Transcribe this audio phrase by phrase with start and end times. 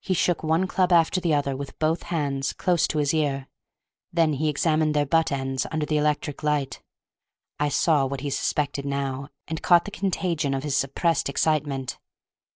[0.00, 3.46] He shook one club after the other, with both hands, close to his ear;
[4.12, 6.82] then he examined their butt ends under the electric light.
[7.60, 12.00] I saw what he suspected now, and caught the contagion of his suppressed excitement.